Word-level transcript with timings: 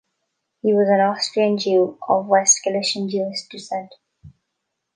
He 0.63 0.73
was 0.73 0.89
an 0.89 0.99
Austrian 0.99 1.59
Jew 1.59 1.99
of 2.09 2.25
West 2.25 2.61
Galician-Jewish 2.63 3.45
descent. 3.51 3.93